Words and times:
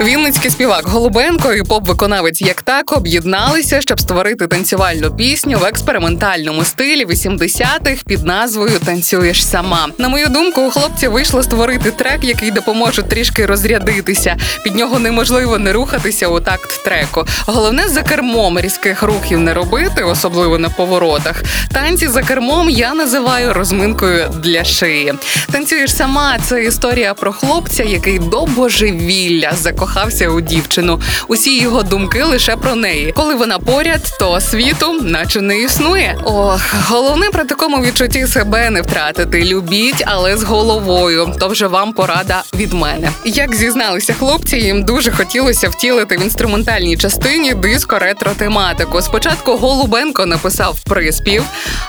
Вінницький 0.00 0.50
співак 0.50 0.88
Голубенко 0.88 1.52
і 1.52 1.62
поп-виконавець 1.62 2.42
як 2.42 2.62
так 2.62 2.92
об'єдналися, 2.92 3.80
щоб 3.80 4.00
створити 4.00 4.46
танцювальну 4.46 5.16
пісню 5.16 5.58
в 5.58 5.64
експериментальному 5.64 6.64
стилі 6.64 7.06
80-х 7.06 8.02
під 8.06 8.26
назвою 8.26 8.78
Танцюєш 8.78 9.46
сама. 9.46 9.88
На 9.98 10.08
мою 10.08 10.26
думку, 10.26 10.62
у 10.62 10.70
хлопців 10.70 11.12
вийшло 11.12 11.42
створити 11.42 11.90
трек, 11.90 12.24
який 12.24 12.50
допоможе 12.50 13.02
трішки 13.02 13.46
розрядитися. 13.46 14.36
Під 14.64 14.74
нього 14.74 14.98
неможливо 14.98 15.58
не 15.58 15.72
рухатися 15.72 16.28
у 16.28 16.40
такт 16.40 16.84
треку. 16.84 17.26
Головне 17.46 17.88
за 17.88 18.02
кермом 18.02 18.60
різких 18.60 19.02
рухів 19.02 19.38
не 19.38 19.54
робити, 19.54 20.02
особливо 20.02 20.58
на 20.58 20.68
поворотах. 20.68 21.42
Танці 21.72 22.08
за 22.08 22.22
кермом 22.22 22.70
я 22.70 22.94
називаю 22.94 23.52
розминкою 23.52 24.28
для 24.42 24.64
шиї. 24.64 25.14
Танцюєш 25.52 25.96
сама. 25.96 26.38
Це 26.46 26.64
історія 26.64 27.14
про 27.14 27.32
хлопця, 27.32 27.84
який 27.84 28.18
до 28.18 28.46
божевілля 28.46 29.52
закохався 29.88 30.28
у 30.28 30.40
дівчину. 30.40 31.00
Усі 31.28 31.60
його 31.60 31.82
думки 31.82 32.22
лише 32.22 32.56
про 32.56 32.74
неї. 32.74 33.12
Коли 33.16 33.34
вона 33.34 33.58
поряд, 33.58 34.00
то 34.18 34.40
світу 34.40 35.00
наче 35.02 35.40
не 35.40 35.58
існує. 35.58 36.18
Ох, 36.24 36.74
головне 36.88 37.26
при 37.30 37.44
такому 37.44 37.82
відчутті 37.82 38.26
себе 38.26 38.70
не 38.70 38.82
втратити. 38.82 39.44
Любіть, 39.44 40.02
але 40.06 40.36
з 40.36 40.42
головою. 40.42 41.34
То 41.40 41.48
вже 41.48 41.66
вам 41.66 41.92
порада 41.92 42.42
від 42.54 42.72
мене. 42.72 43.10
Як 43.24 43.54
зізналися 43.54 44.14
хлопці, 44.14 44.56
їм 44.56 44.84
дуже 44.84 45.10
хотілося 45.10 45.68
втілити 45.68 46.16
в 46.16 46.22
інструментальній 46.22 46.96
частині 46.96 47.54
диско 47.54 47.98
ретро 47.98 48.30
тематику. 48.30 49.02
Спочатку 49.02 49.56
Голубенко 49.56 50.26
написав 50.26 50.80
приспів, 50.80 51.44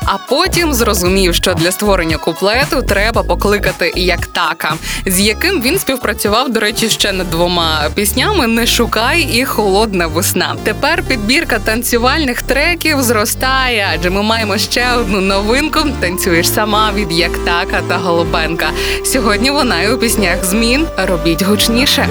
а 0.05 0.17
потім 0.29 0.73
зрозумів, 0.73 1.35
що 1.35 1.53
для 1.53 1.71
створення 1.71 2.17
куплету 2.17 2.81
треба 2.81 3.23
покликати 3.23 3.93
як 3.95 4.27
така, 4.27 4.73
з 5.05 5.19
яким 5.19 5.61
він 5.61 5.79
співпрацював, 5.79 6.53
до 6.53 6.59
речі, 6.59 6.89
ще 6.89 7.11
над 7.11 7.29
двома 7.29 7.88
піснями 7.95 8.47
Не 8.47 8.67
шукай 8.67 9.21
і 9.21 9.45
холодна 9.45 10.07
весна. 10.07 10.55
Тепер 10.63 11.03
підбірка 11.03 11.59
танцювальних 11.59 12.41
треків 12.41 13.01
зростає, 13.01 13.87
адже 13.93 14.09
ми 14.09 14.23
маємо 14.23 14.57
ще 14.57 14.85
одну 14.99 15.21
новинку. 15.21 15.79
Танцюєш 15.99 16.49
сама 16.49 16.91
від 16.95 17.11
Яктака 17.11 17.81
та 17.87 17.97
Голубенка. 17.97 18.65
Сьогодні 19.05 19.51
вона 19.51 19.81
і 19.81 19.91
у 19.93 19.97
піснях 19.97 20.45
змін 20.45 20.85
робіть 20.97 21.41
гучніше. 21.43 22.07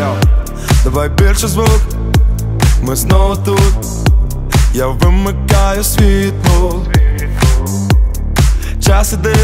Давай 0.84 1.08
більше 1.08 1.48
звук, 1.48 1.80
ми 2.82 2.96
знову 2.96 3.36
тут. 3.36 3.86
Я 4.74 4.86
вимикаю 4.86 5.84
світло. 5.84 6.86
Час 8.86 9.12
іде, 9.12 9.34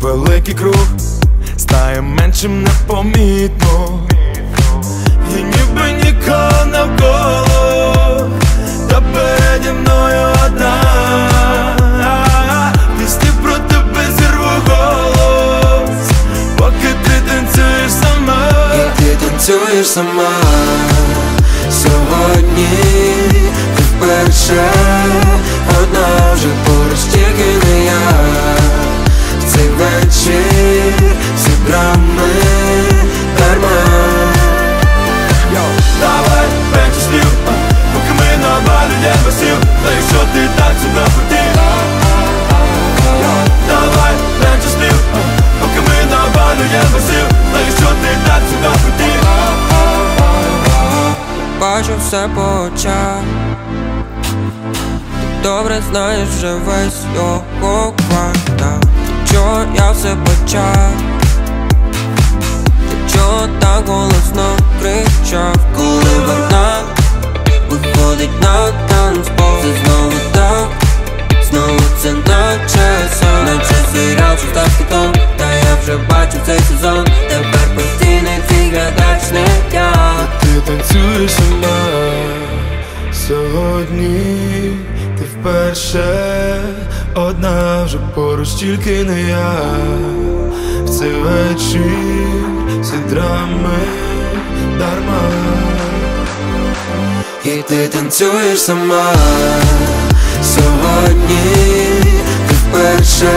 великий 0.00 0.54
круг, 0.54 0.86
стає 1.56 2.00
меншим 2.00 2.62
непомітно. 2.62 4.00
Танцюєш 19.46 19.86
сама. 19.86 20.30
Сьогодні 21.70 22.68
ти 23.76 23.82
вперше 23.82 24.70
Одна 25.82 26.32
вже 26.34 26.48
поруч 26.66 26.98
тільки 27.12 27.66
не 27.66 27.84
я 27.84 28.35
все 52.16 52.28
по 52.34 52.68
Ти 52.82 52.88
добре 55.42 55.82
знаєш 55.90 56.28
вже 56.28 56.54
весь 56.54 57.04
його 57.14 57.94
квартал. 58.08 58.80
Чого 59.32 59.64
я 59.76 59.90
все 59.90 60.16
почав? 60.24 60.92
Ти 62.90 63.14
чого 63.14 63.48
так 63.60 63.88
голосно 63.88 64.56
кричав. 64.80 65.56
Коли 65.76 66.26
вона 66.26 66.82
виходить 67.70 68.42
на 68.42 68.66
танцпол 68.88 69.56
Це 69.62 69.68
знову 69.84 70.12
так, 70.32 70.68
знову 71.50 71.80
це 72.02 72.12
наче 72.12 73.10
сон. 73.20 73.44
Наче 73.44 73.74
серіал, 73.92 74.36
що 74.36 74.48
став 74.48 74.68
хітом 74.78 75.12
Та 75.36 75.52
я 75.54 75.76
вже 75.82 75.96
бачу 75.96 76.38
цей 76.46 76.58
сезон. 76.60 77.06
Тепер 77.28 77.76
постійний 77.76 78.38
твій 78.48 78.70
глядач 78.70 79.30
не 79.32 79.76
я 79.76 80.35
Ти 80.56 80.62
танцюєш 80.62 81.32
сама. 81.32 81.78
Сьогодні 83.12 84.78
ти 85.18 85.24
вперше 85.24 86.60
Одна 87.14 87.84
вже 87.84 87.98
поруч 88.14 88.48
тільки 88.48 89.04
не 89.04 89.22
я. 89.22 89.52
В 90.84 90.90
цей 90.90 91.12
вечір 91.12 91.82
всі 92.80 92.96
драми 93.10 93.78
дарма. 94.78 95.30
І 97.44 97.62
ти 97.68 97.88
танцюєш 97.88 98.60
сама. 98.60 99.12
Сьогодні 100.42 101.38
ти 102.48 102.54
вперше 102.54 103.32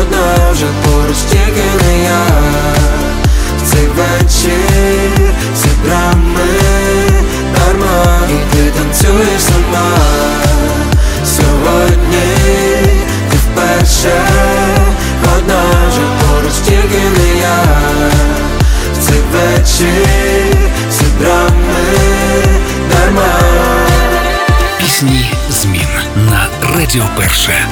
Одна 0.00 0.50
вже 0.52 0.66
поруч 0.84 1.16
тільки 1.30 1.84
не 1.84 2.04
я. 2.04 2.26
В 3.58 3.70
цей 3.72 3.86
вечір 3.86 5.01
всі 5.82 5.88
драми 5.88 6.48
дарма 7.54 8.18
І 8.30 8.54
ти 8.54 8.70
танцюєш 8.70 9.42
сама. 9.42 9.96
Сьогодні 11.24 12.22
ти 13.30 13.36
вперше 13.36 14.22
Одна 15.36 15.62
вже 15.88 16.00
поруч 16.00 16.54
тільки 16.64 16.98
не 17.18 17.40
я. 17.40 17.62
В 18.94 19.06
цей 19.06 19.20
вечір 19.32 20.56
всі 20.90 21.04
драми 21.20 21.84
дарма. 22.90 23.32
Пісні 24.78 25.34
змін 25.50 25.88
на 26.30 26.48
Радіо 26.76 27.04
Перше. 27.16 27.66